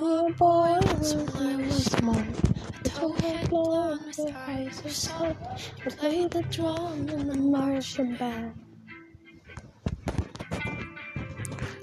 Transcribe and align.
were 0.00 0.28
a 0.28 0.32
boy 0.32 0.78
once 0.86 1.14
when 1.14 1.60
I 1.60 1.66
was 1.66 1.84
small. 1.84 2.16
A 2.18 2.88
towhead 2.88 3.48
blonde 3.48 4.00
with 4.06 4.34
eyes 4.34 4.84
of 4.84 4.92
sun. 4.92 5.36
I 5.84 5.90
played 5.90 6.30
the 6.30 6.42
drum 6.44 7.08
and 7.08 7.30
the 7.30 7.36
marching 7.36 8.14
band. 8.16 8.54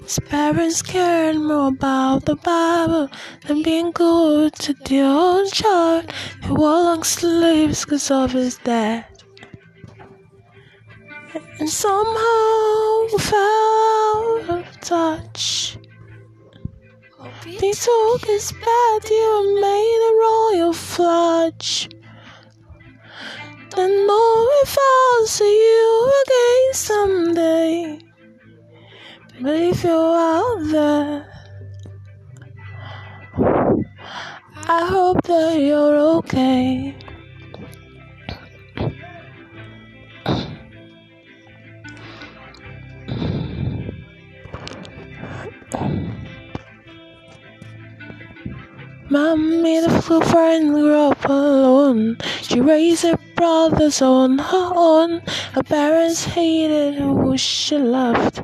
His 0.02 0.18
parents 0.20 0.82
cared 0.82 1.36
more 1.36 1.68
about 1.68 2.24
the 2.26 2.36
Bible 2.36 3.10
than 3.46 3.62
being 3.62 3.90
good 3.90 4.54
to 4.54 4.72
the 4.72 5.02
old 5.02 5.52
child. 5.52 6.12
He 6.42 6.50
wore 6.50 6.82
long 6.88 7.02
sleeves 7.02 7.84
because 7.84 8.10
of 8.10 8.32
his 8.32 8.56
dad. 8.58 9.04
And 11.58 11.68
somehow 11.68 13.02
we 13.12 13.18
fell 13.18 14.40
out 14.48 14.66
of 14.66 14.80
touch. 14.80 15.78
They 17.46 17.70
took 17.70 18.26
his 18.26 18.50
bed, 18.50 19.08
you 19.08 19.60
made 19.60 20.00
a 20.10 20.14
royal 20.18 20.72
flush. 20.72 21.88
Then 23.70 24.06
know 24.06 24.48
if 24.64 24.76
I'll 24.76 25.26
see 25.26 25.44
you 25.44 26.12
again 26.26 26.74
someday. 26.74 27.98
But 29.40 29.54
if 29.54 29.84
you're 29.84 30.16
out 30.16 30.58
there, 30.72 31.32
I 34.68 34.86
hope 34.86 35.22
that 35.22 35.60
you're 35.60 35.98
okay. 36.18 36.96
Mommy, 49.08 49.78
a 49.78 50.02
flew 50.02 50.20
friend 50.20 50.74
grew 50.74 50.92
up 50.92 51.24
alone. 51.26 52.18
She 52.42 52.60
raised 52.60 53.04
her 53.04 53.16
brothers 53.36 54.02
on 54.02 54.38
her 54.38 54.72
own. 54.74 55.22
Her 55.52 55.62
parents 55.62 56.24
hated 56.24 56.94
who 56.96 57.38
she 57.38 57.78
loved. 57.78 58.40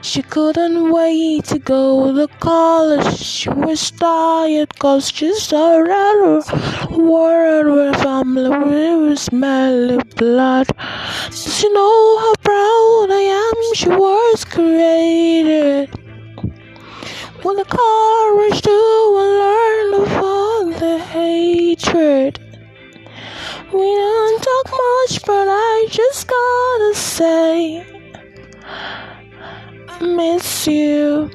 She 0.00 0.22
couldn't 0.22 0.92
wait 0.92 1.44
to 1.46 1.58
go 1.58 2.14
to 2.14 2.28
college. 2.38 3.18
She 3.18 3.50
was 3.50 3.90
tired 3.90 4.78
cause 4.78 5.10
she 5.10 5.34
saw 5.34 5.76
her 5.76 6.40
world 6.96 7.66
where 7.66 7.94
family 7.94 8.48
was 8.94 9.22
smelly 9.22 9.98
blood. 10.16 10.68
Does 11.26 11.58
she 11.58 11.68
know 11.72 12.18
how 12.20 12.34
proud 12.42 13.08
I 13.10 13.22
am? 13.42 13.74
She 13.74 13.88
was 13.88 14.44
created 14.44 15.59
with 17.44 17.56
the 17.56 17.64
courage 17.64 18.60
to 18.60 18.70
learn 19.14 19.94
of 19.94 20.12
all 20.22 20.66
the 20.66 20.98
hatred. 20.98 22.38
We 23.72 23.94
don't 24.02 24.42
talk 24.42 24.70
much, 24.70 25.24
but 25.24 25.48
I 25.48 25.86
just 25.90 26.26
gotta 26.28 26.94
say, 26.94 27.86
I 29.88 30.00
miss 30.02 30.66
you. 30.66 31.30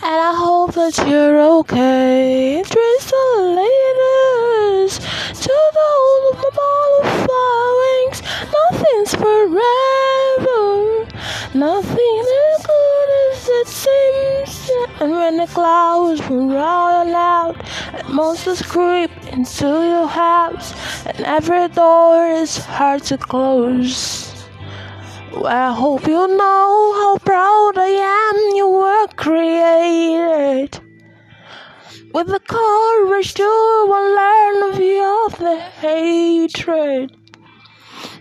And 0.00 0.20
I 0.30 0.32
hope 0.34 0.72
that 0.74 0.96
you're 1.06 1.40
okay. 1.58 2.62
Trace 2.64 3.10
the 3.10 3.26
latest 3.60 5.02
to 5.42 5.54
the 5.76 5.86
old 5.98 6.36
of 6.36 6.42
my 6.42 6.50
butterfly 6.58 7.64
wings. 7.80 8.22
Nothing's 8.56 9.14
forever. 9.14 9.68
Nothing 11.54 12.37
And 15.00 15.12
when 15.12 15.36
the 15.36 15.46
clouds 15.46 16.20
roll 16.28 16.52
out 16.52 17.06
loud, 17.06 17.64
and 17.94 18.08
monsters 18.08 18.62
creep 18.62 19.10
into 19.32 19.66
your 19.66 20.08
house, 20.08 20.74
and 21.06 21.20
every 21.20 21.68
door 21.68 22.26
is 22.26 22.56
hard 22.56 23.04
to 23.04 23.16
close. 23.16 24.34
Well, 25.32 25.46
I 25.46 25.72
hope 25.72 26.06
you 26.06 26.26
know 26.26 26.94
how 27.00 27.18
proud 27.18 27.74
I 27.76 27.92
am 28.20 28.56
you 28.56 28.68
were 28.68 29.06
created. 29.14 30.80
With 32.12 32.26
the 32.26 32.40
courage 32.40 33.34
to 33.34 33.44
learn 33.44 34.72
of 34.72 34.80
your 34.80 35.28
the 35.30 35.60
hatred. 35.80 37.16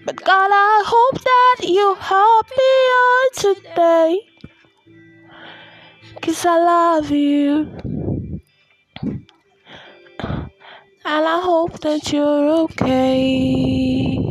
But 0.05 0.17
God, 0.23 0.51
I 0.53 0.83
hope 0.85 1.21
that 1.23 1.67
you're 1.67 1.95
happier 1.95 3.55
today. 3.55 4.36
Cause 6.21 6.45
I 6.45 6.57
love 6.59 7.11
you. 7.11 7.71
And 11.05 11.25
I 11.25 11.39
hope 11.41 11.79
that 11.81 12.11
you're 12.11 12.49
okay. 12.65 14.26